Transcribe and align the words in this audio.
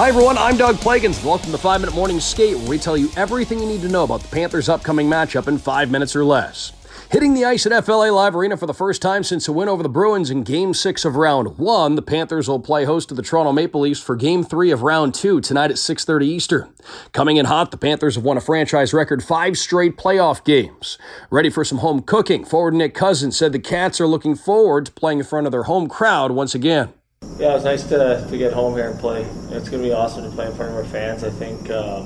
Hi, 0.00 0.08
everyone. 0.08 0.38
I'm 0.38 0.56
Doug 0.56 0.76
Plagens. 0.76 1.22
Welcome 1.22 1.52
to 1.52 1.58
5 1.58 1.82
Minute 1.82 1.94
Morning 1.94 2.20
Skate, 2.20 2.56
where 2.56 2.70
we 2.70 2.78
tell 2.78 2.96
you 2.96 3.10
everything 3.16 3.58
you 3.58 3.66
need 3.66 3.82
to 3.82 3.88
know 3.88 4.04
about 4.04 4.22
the 4.22 4.34
Panthers' 4.34 4.70
upcoming 4.70 5.10
matchup 5.10 5.46
in 5.46 5.58
five 5.58 5.90
minutes 5.90 6.16
or 6.16 6.24
less. 6.24 6.72
Hitting 7.10 7.34
the 7.34 7.44
ice 7.44 7.66
at 7.66 7.84
FLA 7.84 8.10
Live 8.10 8.34
Arena 8.34 8.56
for 8.56 8.64
the 8.64 8.72
first 8.72 9.02
time 9.02 9.22
since 9.22 9.46
a 9.46 9.52
win 9.52 9.68
over 9.68 9.82
the 9.82 9.90
Bruins 9.90 10.30
in 10.30 10.42
Game 10.42 10.72
6 10.72 11.04
of 11.04 11.16
Round 11.16 11.58
1, 11.58 11.96
the 11.96 12.00
Panthers 12.02 12.48
will 12.48 12.60
play 12.60 12.86
host 12.86 13.10
to 13.10 13.14
the 13.14 13.20
Toronto 13.20 13.52
Maple 13.52 13.82
Leafs 13.82 14.00
for 14.00 14.16
Game 14.16 14.42
3 14.42 14.70
of 14.70 14.82
Round 14.82 15.14
2 15.14 15.42
tonight 15.42 15.70
at 15.70 15.76
6.30 15.76 16.22
Eastern. 16.22 16.72
Coming 17.12 17.36
in 17.36 17.44
hot, 17.44 17.70
the 17.70 17.76
Panthers 17.76 18.14
have 18.14 18.24
won 18.24 18.38
a 18.38 18.40
franchise 18.40 18.94
record 18.94 19.22
five 19.22 19.58
straight 19.58 19.98
playoff 19.98 20.42
games. 20.44 20.96
Ready 21.28 21.50
for 21.50 21.62
some 21.62 21.78
home 21.78 22.00
cooking, 22.00 22.46
forward 22.46 22.72
Nick 22.72 22.94
Cousins 22.94 23.36
said 23.36 23.52
the 23.52 23.58
Cats 23.58 24.00
are 24.00 24.06
looking 24.06 24.34
forward 24.34 24.86
to 24.86 24.92
playing 24.92 25.18
in 25.18 25.26
front 25.26 25.46
of 25.46 25.52
their 25.52 25.64
home 25.64 25.90
crowd 25.90 26.30
once 26.30 26.54
again. 26.54 26.94
Yeah, 27.40 27.54
it's 27.54 27.64
nice 27.64 27.84
to, 27.84 28.26
to 28.28 28.36
get 28.36 28.52
home 28.52 28.74
here 28.74 28.90
and 28.90 29.00
play. 29.00 29.22
It's 29.48 29.70
going 29.70 29.82
to 29.82 29.88
be 29.88 29.94
awesome 29.94 30.24
to 30.24 30.30
play 30.30 30.44
in 30.44 30.54
front 30.54 30.72
of 30.72 30.76
our 30.76 30.84
fans. 30.84 31.24
I 31.24 31.30
think 31.30 31.70
uh, 31.70 32.02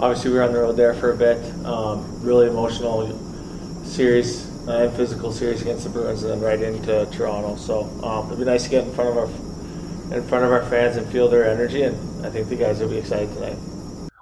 obviously 0.00 0.30
we 0.30 0.38
were 0.38 0.42
on 0.44 0.54
the 0.54 0.60
road 0.60 0.78
there 0.78 0.94
for 0.94 1.12
a 1.12 1.16
bit. 1.16 1.44
Um, 1.66 2.22
really 2.22 2.46
emotional 2.46 3.06
series 3.84 4.48
uh, 4.66 4.84
and 4.84 4.92
physical 4.94 5.30
series 5.30 5.60
against 5.60 5.84
the 5.84 5.90
Bruins, 5.90 6.22
and 6.22 6.32
then 6.32 6.40
right 6.40 6.58
into 6.58 7.04
Toronto. 7.12 7.56
So 7.56 7.82
um, 8.02 8.28
it'd 8.28 8.38
be 8.38 8.46
nice 8.46 8.64
to 8.64 8.70
get 8.70 8.84
in 8.84 8.94
front 8.94 9.10
of 9.10 9.18
our 9.18 10.16
in 10.16 10.26
front 10.26 10.46
of 10.46 10.52
our 10.52 10.64
fans 10.70 10.96
and 10.96 11.06
feel 11.12 11.28
their 11.28 11.46
energy. 11.46 11.82
And 11.82 12.24
I 12.24 12.30
think 12.30 12.48
the 12.48 12.56
guys 12.56 12.80
will 12.80 12.88
be 12.88 12.96
excited 12.96 13.28
tonight. 13.34 13.58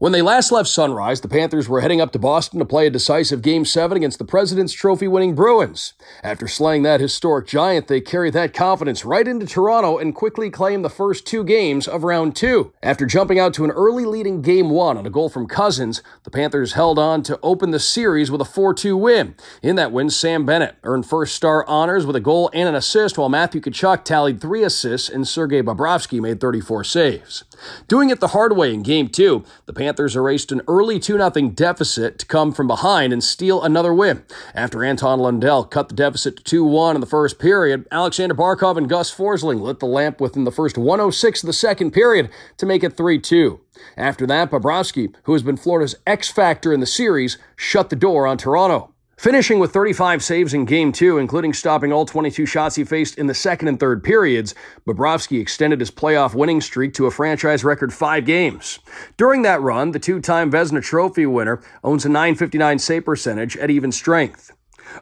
When 0.00 0.12
they 0.12 0.22
last 0.22 0.52
left 0.52 0.68
Sunrise, 0.68 1.22
the 1.22 1.28
Panthers 1.28 1.68
were 1.68 1.80
heading 1.80 2.00
up 2.00 2.12
to 2.12 2.20
Boston 2.20 2.60
to 2.60 2.64
play 2.64 2.86
a 2.86 2.90
decisive 2.90 3.42
Game 3.42 3.64
7 3.64 3.96
against 3.96 4.20
the 4.20 4.24
President's 4.24 4.72
Trophy 4.72 5.08
winning 5.08 5.34
Bruins. 5.34 5.94
After 6.22 6.46
slaying 6.46 6.84
that 6.84 7.00
historic 7.00 7.48
giant, 7.48 7.88
they 7.88 8.00
carried 8.00 8.32
that 8.34 8.54
confidence 8.54 9.04
right 9.04 9.26
into 9.26 9.44
Toronto 9.44 9.98
and 9.98 10.14
quickly 10.14 10.50
claimed 10.50 10.84
the 10.84 10.88
first 10.88 11.26
two 11.26 11.42
games 11.42 11.88
of 11.88 12.04
round 12.04 12.36
two. 12.36 12.72
After 12.80 13.06
jumping 13.06 13.40
out 13.40 13.52
to 13.54 13.64
an 13.64 13.72
early 13.72 14.04
leading 14.04 14.40
Game 14.40 14.70
1 14.70 14.96
on 14.96 15.04
a 15.04 15.10
goal 15.10 15.28
from 15.28 15.48
Cousins, 15.48 16.00
the 16.22 16.30
Panthers 16.30 16.74
held 16.74 17.00
on 17.00 17.24
to 17.24 17.40
open 17.42 17.72
the 17.72 17.80
series 17.80 18.30
with 18.30 18.40
a 18.40 18.44
4 18.44 18.74
2 18.74 18.96
win. 18.96 19.34
In 19.64 19.74
that 19.74 19.90
win, 19.90 20.10
Sam 20.10 20.46
Bennett 20.46 20.76
earned 20.84 21.06
first 21.06 21.34
star 21.34 21.66
honors 21.66 22.06
with 22.06 22.14
a 22.14 22.20
goal 22.20 22.50
and 22.54 22.68
an 22.68 22.76
assist, 22.76 23.18
while 23.18 23.28
Matthew 23.28 23.60
Tkachuk 23.60 24.04
tallied 24.04 24.40
three 24.40 24.62
assists 24.62 25.08
and 25.08 25.26
Sergei 25.26 25.60
Bobrovsky 25.60 26.20
made 26.20 26.40
34 26.40 26.84
saves. 26.84 27.42
Doing 27.88 28.10
it 28.10 28.20
the 28.20 28.28
hard 28.28 28.56
way 28.56 28.72
in 28.72 28.84
Game 28.84 29.08
2, 29.08 29.44
the 29.66 29.72
Panthers 29.72 29.87
erased 30.16 30.52
an 30.52 30.62
early 30.68 30.98
2 30.98 31.16
0 31.18 31.30
deficit 31.50 32.18
to 32.18 32.26
come 32.26 32.52
from 32.52 32.66
behind 32.66 33.12
and 33.12 33.22
steal 33.22 33.62
another 33.62 33.94
win. 33.94 34.24
After 34.54 34.84
Anton 34.84 35.20
Lundell 35.20 35.64
cut 35.64 35.88
the 35.88 35.94
deficit 35.94 36.36
to 36.36 36.42
2 36.44 36.64
1 36.64 36.96
in 36.96 37.00
the 37.00 37.06
first 37.06 37.38
period, 37.38 37.86
Alexander 37.90 38.34
Barkov 38.34 38.76
and 38.76 38.88
Gus 38.88 39.14
Forsling 39.14 39.60
lit 39.60 39.78
the 39.78 39.86
lamp 39.86 40.20
within 40.20 40.44
the 40.44 40.52
first 40.52 40.76
106 40.76 41.42
of 41.42 41.46
the 41.46 41.52
second 41.52 41.92
period 41.92 42.30
to 42.56 42.66
make 42.66 42.84
it 42.84 42.96
3 42.96 43.18
2. 43.18 43.60
After 43.96 44.26
that, 44.26 44.50
Bobrovsky, 44.50 45.14
who 45.24 45.32
has 45.32 45.42
been 45.42 45.56
Florida's 45.56 45.96
X 46.06 46.28
factor 46.28 46.72
in 46.72 46.80
the 46.80 46.86
series, 46.86 47.38
shut 47.56 47.90
the 47.90 47.96
door 47.96 48.26
on 48.26 48.36
Toronto. 48.36 48.92
Finishing 49.18 49.58
with 49.58 49.72
35 49.72 50.22
saves 50.22 50.54
in 50.54 50.64
Game 50.64 50.92
2, 50.92 51.18
including 51.18 51.52
stopping 51.52 51.92
all 51.92 52.06
22 52.06 52.46
shots 52.46 52.76
he 52.76 52.84
faced 52.84 53.18
in 53.18 53.26
the 53.26 53.34
second 53.34 53.66
and 53.66 53.80
third 53.80 54.04
periods, 54.04 54.54
Bobrovsky 54.86 55.40
extended 55.40 55.80
his 55.80 55.90
playoff 55.90 56.36
winning 56.36 56.60
streak 56.60 56.94
to 56.94 57.06
a 57.06 57.10
franchise 57.10 57.64
record 57.64 57.92
five 57.92 58.24
games. 58.24 58.78
During 59.16 59.42
that 59.42 59.60
run, 59.60 59.90
the 59.90 59.98
two 59.98 60.20
time 60.20 60.52
Vezina 60.52 60.80
Trophy 60.80 61.26
winner 61.26 61.60
owns 61.82 62.04
a 62.04 62.08
959 62.08 62.78
save 62.78 63.04
percentage 63.04 63.56
at 63.56 63.70
even 63.70 63.90
strength. 63.90 64.52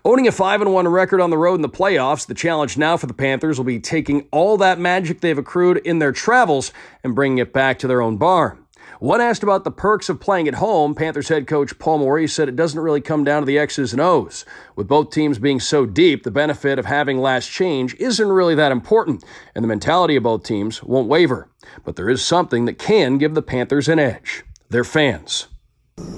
Owning 0.02 0.26
a 0.26 0.32
5 0.32 0.66
1 0.66 0.88
record 0.88 1.20
on 1.20 1.28
the 1.28 1.36
road 1.36 1.56
in 1.56 1.60
the 1.60 1.68
playoffs, 1.68 2.26
the 2.26 2.32
challenge 2.32 2.78
now 2.78 2.96
for 2.96 3.06
the 3.06 3.12
Panthers 3.12 3.58
will 3.58 3.66
be 3.66 3.80
taking 3.80 4.26
all 4.32 4.56
that 4.56 4.78
magic 4.78 5.20
they've 5.20 5.36
accrued 5.36 5.76
in 5.84 5.98
their 5.98 6.12
travels 6.12 6.72
and 7.04 7.14
bringing 7.14 7.36
it 7.36 7.52
back 7.52 7.78
to 7.80 7.86
their 7.86 8.00
own 8.00 8.16
barn. 8.16 8.65
When 8.98 9.20
asked 9.20 9.42
about 9.42 9.64
the 9.64 9.70
perks 9.70 10.08
of 10.08 10.20
playing 10.20 10.48
at 10.48 10.54
home, 10.54 10.94
Panthers 10.94 11.28
head 11.28 11.46
coach 11.46 11.78
Paul 11.78 11.98
Maurice 11.98 12.32
said 12.32 12.48
it 12.48 12.56
doesn't 12.56 12.80
really 12.80 13.02
come 13.02 13.24
down 13.24 13.42
to 13.42 13.46
the 13.46 13.58
X's 13.58 13.92
and 13.92 14.00
O's. 14.00 14.46
With 14.74 14.88
both 14.88 15.10
teams 15.10 15.38
being 15.38 15.60
so 15.60 15.84
deep, 15.84 16.22
the 16.22 16.30
benefit 16.30 16.78
of 16.78 16.86
having 16.86 17.18
last 17.18 17.50
change 17.50 17.94
isn't 17.96 18.26
really 18.26 18.54
that 18.54 18.72
important, 18.72 19.22
and 19.54 19.62
the 19.62 19.68
mentality 19.68 20.16
of 20.16 20.22
both 20.22 20.44
teams 20.44 20.82
won't 20.82 21.08
waver. 21.08 21.50
But 21.84 21.96
there 21.96 22.08
is 22.08 22.24
something 22.24 22.64
that 22.64 22.78
can 22.78 23.18
give 23.18 23.34
the 23.34 23.42
Panthers 23.42 23.88
an 23.88 23.98
edge 23.98 24.44
their 24.70 24.84
fans. 24.84 25.48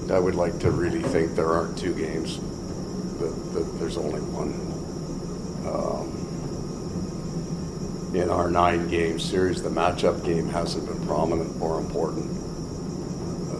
I 0.09 0.19
would 0.19 0.35
like 0.35 0.57
to 0.59 0.71
really 0.71 1.03
think 1.03 1.35
there 1.35 1.49
aren't 1.49 1.77
two 1.77 1.93
games, 1.93 2.37
that, 3.19 3.35
that 3.53 3.77
there's 3.77 3.97
only 3.97 4.21
one. 4.21 4.53
Um, 5.67 6.15
in 8.15 8.29
our 8.29 8.49
nine 8.49 8.87
game 8.87 9.19
series, 9.19 9.61
the 9.61 9.69
matchup 9.69 10.25
game 10.25 10.47
hasn't 10.47 10.87
been 10.87 11.05
prominent 11.05 11.61
or 11.61 11.77
important 11.77 12.48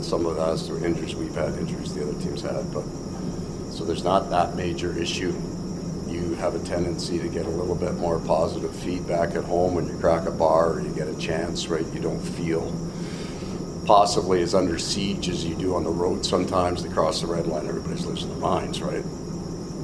some 0.03 0.25
of 0.25 0.35
that 0.37 0.53
is 0.53 0.67
through 0.67 0.83
injuries 0.85 1.15
we've 1.15 1.35
had, 1.35 1.53
injuries 1.57 1.93
the 1.93 2.03
other 2.03 2.19
teams 2.21 2.41
had, 2.41 2.71
but 2.73 2.83
so 3.71 3.85
there's 3.85 4.03
not 4.03 4.29
that 4.29 4.55
major 4.55 4.97
issue. 4.97 5.33
You 6.07 6.33
have 6.35 6.55
a 6.55 6.59
tendency 6.59 7.19
to 7.19 7.27
get 7.27 7.45
a 7.45 7.49
little 7.49 7.75
bit 7.75 7.93
more 7.95 8.19
positive 8.19 8.75
feedback 8.75 9.35
at 9.35 9.43
home 9.43 9.75
when 9.75 9.87
you 9.87 9.97
crack 9.97 10.27
a 10.27 10.31
bar 10.31 10.73
or 10.73 10.81
you 10.81 10.89
get 10.89 11.07
a 11.07 11.17
chance, 11.17 11.67
right? 11.67 11.85
You 11.93 11.99
don't 11.99 12.19
feel 12.19 12.73
possibly 13.85 14.41
as 14.41 14.53
under 14.53 14.77
siege 14.77 15.29
as 15.29 15.45
you 15.45 15.55
do 15.55 15.75
on 15.75 15.83
the 15.83 15.89
road 15.89 16.25
sometimes 16.25 16.81
to 16.83 16.89
cross 16.89 17.21
the 17.21 17.27
red 17.27 17.47
line. 17.47 17.67
Everybody's 17.67 18.05
losing 18.05 18.29
their 18.29 18.37
minds, 18.37 18.81
right? 18.81 19.03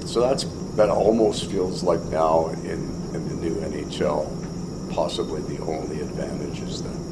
So 0.05 0.19
that's 0.21 0.43
that 0.75 0.89
almost 0.89 1.49
feels 1.49 1.83
like 1.83 2.01
now 2.05 2.47
in, 2.49 2.81
in 3.13 3.27
the 3.29 3.35
new 3.35 3.55
NHL, 3.55 4.93
possibly 4.93 5.41
the 5.55 5.63
only 5.63 6.01
advantage 6.01 6.59
is 6.59 6.83
that 6.83 7.04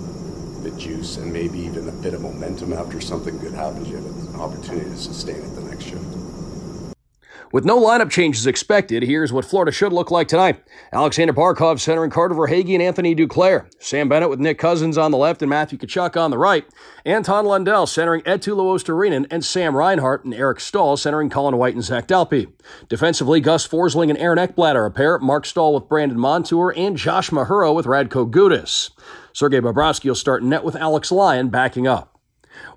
the 0.63 0.71
juice 0.71 1.17
and 1.17 1.31
maybe 1.31 1.59
even 1.59 1.89
a 1.89 1.91
bit 1.91 2.13
of 2.13 2.21
momentum 2.21 2.71
after 2.71 3.01
something 3.01 3.37
good 3.39 3.53
happens, 3.53 3.89
you 3.89 3.97
have 3.97 4.05
an 4.05 4.35
opportunity 4.39 4.89
to 4.89 4.97
sustain 4.97 5.35
it 5.35 5.55
the 5.55 5.61
next 5.61 5.83
shift. 5.83 6.22
With 7.53 7.65
no 7.65 7.79
lineup 7.79 8.09
changes 8.09 8.47
expected, 8.47 9.03
here's 9.03 9.31
what 9.31 9.45
Florida 9.45 9.71
should 9.71 9.93
look 9.93 10.09
like 10.09 10.27
tonight. 10.27 10.63
Alexander 10.91 11.33
Barkov 11.33 11.79
centering 11.79 12.09
Carter 12.09 12.33
Verhaeghe 12.33 12.73
and 12.73 12.81
Anthony 12.81 13.15
Duclair. 13.15 13.71
Sam 13.77 14.09
Bennett 14.09 14.31
with 14.31 14.39
Nick 14.39 14.57
Cousins 14.57 14.97
on 14.97 15.11
the 15.11 15.19
left 15.19 15.43
and 15.43 15.51
Matthew 15.51 15.77
Tkachuk 15.77 16.19
on 16.19 16.31
the 16.31 16.39
right. 16.39 16.65
Anton 17.05 17.45
Lundell 17.45 17.85
centering 17.85 18.21
Eetu 18.21 18.55
Luostarinen 18.57 19.27
and 19.29 19.45
Sam 19.45 19.77
Reinhart 19.77 20.25
and 20.25 20.33
Eric 20.33 20.61
Staal 20.61 20.97
centering 20.97 21.29
Colin 21.29 21.57
White 21.57 21.75
and 21.75 21.83
Zach 21.83 22.07
Dalpe. 22.07 22.51
Defensively, 22.89 23.39
Gus 23.39 23.67
Forsling 23.67 24.09
and 24.09 24.17
Aaron 24.17 24.39
Ekblad 24.39 24.73
are 24.73 24.87
a 24.87 24.91
pair. 24.91 25.19
Marc 25.19 25.45
Staal 25.45 25.75
with 25.75 25.87
Brandon 25.87 26.17
Montour 26.17 26.73
and 26.75 26.97
Josh 26.97 27.29
Mahura 27.29 27.71
with 27.75 27.85
Radko 27.85 28.27
Gudas. 28.27 28.89
Sergei 29.31 29.59
Bobrovsky 29.59 30.05
will 30.05 30.15
start 30.15 30.41
net 30.41 30.63
with 30.63 30.75
Alex 30.75 31.11
Lyon 31.11 31.49
backing 31.49 31.85
up. 31.85 32.12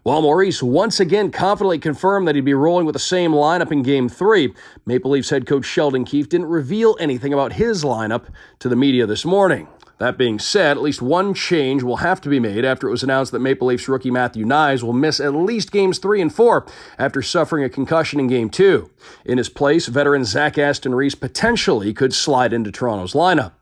While 0.03 0.23
Maurice 0.23 0.63
once 0.63 1.01
again 1.01 1.31
confidently 1.31 1.79
confirmed 1.79 2.29
that 2.29 2.35
he'd 2.35 2.45
be 2.45 2.55
rolling 2.55 2.87
with 2.87 2.95
the 2.95 2.99
same 2.99 3.33
lineup 3.33 3.73
in 3.73 3.83
Game 3.83 4.09
3, 4.09 4.55
Maple 4.85 5.11
Leafs 5.11 5.31
head 5.31 5.47
coach 5.47 5.65
Sheldon 5.65 6.05
Keefe 6.05 6.29
didn't 6.29 6.47
reveal 6.47 6.97
anything 7.01 7.33
about 7.33 7.55
his 7.55 7.85
lineup 7.85 8.27
to 8.61 8.69
the 8.69 8.77
media 8.77 9.07
this 9.07 9.25
morning. 9.25 9.69
That 9.99 10.19
being 10.19 10.39
said, 10.39 10.77
at 10.77 10.83
least 10.83 11.01
one 11.01 11.33
change 11.33 11.83
will 11.83 11.97
have 11.99 12.21
to 12.21 12.29
be 12.29 12.39
made 12.39 12.67
after 12.67 12.87
it 12.87 12.91
was 12.91 13.03
announced 13.03 13.33
that 13.33 13.39
Maple 13.39 13.69
Leafs 13.69 13.89
rookie 13.89 14.11
Matthew 14.11 14.45
Knies 14.45 14.83
will 14.83 14.93
miss 14.93 15.21
at 15.21 15.35
least 15.35 15.73
games 15.73 15.99
3 15.99 16.21
and 16.21 16.35
4 16.35 16.67
after 16.99 17.23
suffering 17.23 17.65
a 17.65 17.71
concussion 17.71 18.21
in 18.21 18.27
Game 18.27 18.51
2. 18.51 18.91
In 19.25 19.39
his 19.39 19.49
place, 19.49 19.87
veteran 19.87 20.25
Zach 20.25 20.59
Aston 20.59 20.95
Reese 20.95 21.15
potentially 21.15 21.95
could 21.95 22.13
slide 22.13 22.53
into 22.53 22.71
Toronto's 22.71 23.15
lineup. 23.15 23.53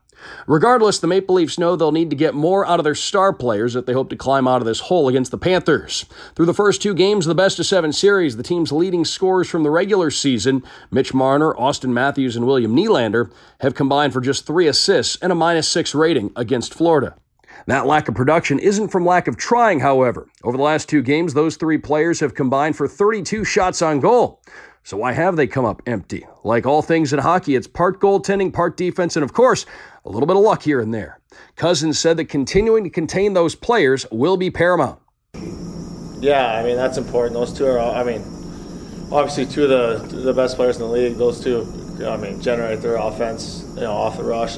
Regardless, 0.47 0.99
the 0.99 1.07
Maple 1.07 1.35
Leafs 1.35 1.57
know 1.57 1.75
they'll 1.75 1.91
need 1.91 2.09
to 2.09 2.15
get 2.15 2.33
more 2.33 2.65
out 2.65 2.79
of 2.79 2.83
their 2.83 2.95
star 2.95 3.33
players 3.33 3.75
if 3.75 3.85
they 3.85 3.93
hope 3.93 4.09
to 4.09 4.15
climb 4.15 4.47
out 4.47 4.61
of 4.61 4.65
this 4.65 4.81
hole 4.81 5.07
against 5.07 5.31
the 5.31 5.37
Panthers. 5.37 6.05
Through 6.35 6.45
the 6.45 6.53
first 6.53 6.81
two 6.81 6.93
games 6.93 7.25
of 7.25 7.29
the 7.29 7.35
best 7.35 7.59
of 7.59 7.65
seven 7.65 7.91
series, 7.91 8.37
the 8.37 8.43
team's 8.43 8.71
leading 8.71 9.05
scorers 9.05 9.49
from 9.49 9.63
the 9.63 9.71
regular 9.71 10.11
season, 10.11 10.63
Mitch 10.91 11.13
Marner, 11.13 11.53
Auston 11.53 11.91
Matthews, 11.91 12.35
and 12.35 12.45
William 12.45 12.75
Nylander, 12.75 13.31
have 13.61 13.75
combined 13.75 14.13
for 14.13 14.21
just 14.21 14.45
three 14.45 14.67
assists 14.67 15.17
and 15.21 15.31
a 15.31 15.35
minus 15.35 15.67
six 15.67 15.95
rating 15.95 16.31
against 16.35 16.73
Florida. 16.73 17.15
That 17.67 17.87
lack 17.87 18.07
of 18.07 18.15
production 18.15 18.59
isn't 18.59 18.89
from 18.89 19.05
lack 19.05 19.27
of 19.27 19.37
trying, 19.37 19.79
however. 19.79 20.27
Over 20.43 20.57
the 20.57 20.63
last 20.63 20.87
two 20.87 21.01
games, 21.01 21.33
those 21.33 21.55
three 21.55 21.77
players 21.77 22.19
have 22.19 22.35
combined 22.35 22.75
for 22.75 22.87
32 22.87 23.43
shots 23.43 23.81
on 23.81 23.99
goal. 23.99 24.41
So 24.85 24.97
why 24.97 25.13
have 25.13 25.35
they 25.35 25.47
come 25.47 25.65
up 25.65 25.81
empty? 25.87 26.27
Like 26.43 26.67
all 26.67 26.83
things 26.83 27.11
in 27.11 27.17
hockey, 27.17 27.55
it's 27.55 27.65
part 27.65 27.99
goaltending, 27.99 28.53
part 28.53 28.77
defense, 28.77 29.15
and 29.15 29.23
of 29.23 29.33
course, 29.33 29.65
a 30.05 30.09
little 30.09 30.27
bit 30.27 30.35
of 30.35 30.43
luck 30.43 30.61
here 30.61 30.79
and 30.79 30.93
there. 30.93 31.19
Cousins 31.55 31.97
said 31.97 32.17
that 32.17 32.25
continuing 32.25 32.83
to 32.83 32.91
contain 32.91 33.33
those 33.33 33.55
players 33.55 34.05
will 34.11 34.37
be 34.37 34.51
paramount. 34.51 34.99
Yeah, 36.19 36.53
I 36.53 36.63
mean 36.63 36.75
that's 36.75 36.99
important. 36.99 37.33
Those 37.33 37.51
two 37.51 37.65
are, 37.65 37.79
I 37.79 38.03
mean, 38.03 38.21
obviously 39.11 39.47
two 39.47 39.63
of 39.63 39.69
the 39.69 40.17
the 40.17 40.33
best 40.33 40.55
players 40.55 40.75
in 40.75 40.83
the 40.83 40.87
league. 40.87 41.15
Those 41.15 41.43
two, 41.43 41.65
I 42.05 42.17
mean, 42.17 42.39
generate 42.39 42.81
their 42.81 42.97
offense, 42.97 43.65
you 43.73 43.81
know, 43.81 43.91
off 43.91 44.17
the 44.17 44.23
rush. 44.23 44.55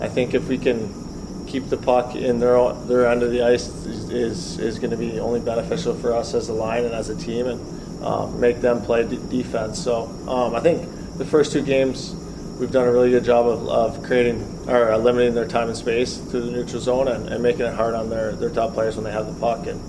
I 0.00 0.08
think 0.08 0.34
if 0.34 0.48
we 0.48 0.58
can 0.58 1.46
keep 1.46 1.68
the 1.68 1.76
puck 1.76 2.16
in 2.16 2.40
their 2.40 2.72
their 2.88 3.06
end 3.06 3.22
of 3.22 3.30
the 3.30 3.42
ice 3.42 3.68
is 3.86 4.58
is, 4.58 4.80
going 4.80 4.90
to 4.90 4.96
be 4.96 5.20
only 5.20 5.38
beneficial 5.38 5.94
for 5.94 6.12
us 6.12 6.34
as 6.34 6.48
a 6.48 6.52
line 6.52 6.84
and 6.84 6.94
as 6.94 7.10
a 7.10 7.16
team, 7.16 7.46
and 7.46 7.81
um, 8.04 8.38
make 8.40 8.60
them 8.60 8.82
play 8.82 9.08
d- 9.08 9.18
defense. 9.28 9.78
So 9.78 10.04
um, 10.28 10.54
I 10.54 10.60
think 10.60 10.88
the 11.18 11.24
first 11.24 11.52
two 11.52 11.62
games 11.62 12.14
we've 12.58 12.70
done 12.70 12.86
a 12.86 12.92
really 12.92 13.10
good 13.10 13.24
job 13.24 13.46
of, 13.46 13.68
of 13.68 14.02
creating 14.04 14.40
or 14.68 14.96
limiting 14.96 15.34
their 15.34 15.48
time 15.48 15.68
and 15.68 15.76
space 15.76 16.18
through 16.18 16.42
the 16.42 16.50
neutral 16.50 16.80
zone 16.80 17.08
and, 17.08 17.28
and 17.28 17.42
making 17.42 17.66
it 17.66 17.74
hard 17.74 17.94
on 17.94 18.08
their, 18.08 18.32
their 18.36 18.50
top 18.50 18.72
players 18.72 18.94
when 18.94 19.04
they 19.04 19.10
have 19.10 19.26
the 19.26 19.40
puck. 19.40 19.66
And 19.66 19.80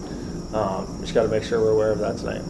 um, 0.55 0.97
just 1.01 1.13
got 1.13 1.23
to 1.23 1.29
make 1.29 1.43
sure 1.43 1.59
we're 1.61 1.71
aware 1.71 1.91
of 1.91 1.99
that 1.99 2.17
tonight. 2.17 2.41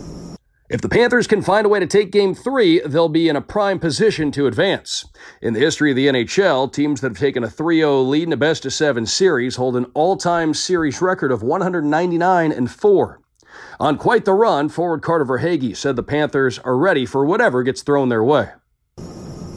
If 0.70 0.82
the 0.82 0.90
Panthers 0.90 1.28
can 1.28 1.42
find 1.42 1.66
a 1.66 1.70
way 1.70 1.80
to 1.80 1.86
take 1.86 2.12
game 2.12 2.34
three, 2.34 2.80
they'll 2.80 3.10
be 3.10 3.30
in 3.30 3.36
a 3.36 3.42
prime 3.42 3.80
position 3.80 4.32
to 4.32 4.48
advance. 4.48 5.06
In 5.42 5.54
the 5.54 5.60
history 5.60 5.92
of 5.92 5.98
the 5.98 6.08
NHL, 6.08 6.72
teams 6.72 7.02
that 7.02 7.10
have 7.10 7.20
taken 7.20 7.44
a 7.44 7.50
3 7.50 7.78
0 7.78 8.02
lead 8.02 8.24
in 8.24 8.34
a 8.34 8.38
best 8.38 8.66
of 8.66 8.74
seven 8.74 9.06
series 9.06 9.58
hold 9.58 9.76
an 9.76 9.86
all 9.94 10.16
time 10.16 10.54
series 10.54 11.02
record 11.02 11.32
of 11.32 11.44
199 11.44 12.52
and 12.52 12.72
4. 12.72 13.23
On 13.80 13.98
quite 13.98 14.26
the 14.26 14.34
run, 14.34 14.70
forward 14.70 15.02
Carter 15.02 15.26
Verhaeghe 15.26 15.76
said 15.76 15.96
the 15.96 16.04
Panthers 16.04 16.60
are 16.60 16.78
ready 16.78 17.06
for 17.06 17.26
whatever 17.26 17.64
gets 17.64 17.82
thrown 17.82 18.10
their 18.10 18.24
way. 18.24 18.50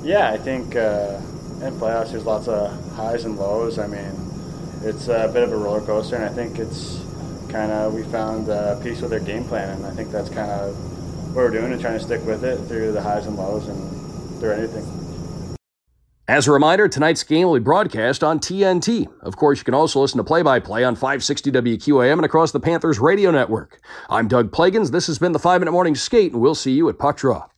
Yeah, 0.03 0.31
I 0.31 0.39
think 0.39 0.77
uh, 0.77 1.21
in 1.63 1.75
playoffs 1.75 2.13
there's 2.13 2.25
lots 2.25 2.49
of 2.49 2.71
highs 2.95 3.25
and 3.25 3.37
lows. 3.37 3.79
I 3.79 3.87
mean, 3.87 4.13
it's 4.83 5.09
a 5.09 5.31
bit 5.33 5.43
of 5.43 5.53
a 5.53 5.57
roller 5.57 5.81
coaster, 5.81 6.17
and 6.17 6.25
I 6.25 6.29
think 6.29 6.59
it's 6.59 7.01
kind 7.49 7.73
of 7.73 7.95
we 7.95 8.03
found 8.05 8.49
a 8.49 8.81
piece 8.83 9.01
with 9.01 9.11
their 9.11 9.21
game 9.21 9.45
plan, 9.45 9.71
and 9.71 9.87
I 9.87 9.91
think 9.91 10.11
that's 10.11 10.29
kind 10.29 10.51
of 10.51 10.77
what 11.35 11.45
we're 11.45 11.51
doing 11.51 11.73
and 11.73 11.81
trying 11.81 11.99
to 11.99 12.05
stick 12.05 12.25
with 12.25 12.45
it 12.45 12.57
through 12.69 12.93
the 12.93 13.03
highs 13.03 13.27
and 13.27 13.37
lows 13.37 13.69
and 13.69 14.41
through 14.41 14.53
anything. 14.53 15.06
As 16.28 16.49
a 16.49 16.52
reminder, 16.52 16.88
tonight's 16.88 17.23
game 17.23 17.46
will 17.46 17.55
be 17.55 17.61
broadcast 17.61 18.25
on 18.25 18.40
TNT. 18.40 19.06
Of 19.20 19.37
course, 19.37 19.58
you 19.58 19.64
can 19.64 19.75
also 19.75 20.00
listen 20.00 20.19
to 20.19 20.25
play 20.25 20.43
by 20.43 20.58
play 20.58 20.82
on 20.82 20.96
560 20.96 21.52
WQAM 21.52 22.14
and 22.14 22.25
across 22.25 22.50
the 22.50 22.58
Panthers 22.58 22.99
radio 22.99 23.31
network. 23.31 23.81
I'm 24.11 24.26
Doug 24.26 24.50
Plagens. 24.50 24.90
This 24.90 25.06
has 25.06 25.20
been 25.20 25.31
the 25.31 25.38
5 25.38 25.61
Minute 25.61 25.70
Morning 25.70 25.94
Skate, 25.94 26.32
and 26.32 26.40
we'll 26.40 26.56
see 26.56 26.73
you 26.73 26.88
at 26.88 26.99
Puck 26.99 27.19
Drop. 27.19 27.52